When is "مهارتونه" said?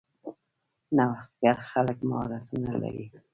2.09-2.71